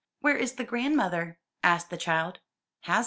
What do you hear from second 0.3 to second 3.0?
is the grandmother?" asked the child. "Has none."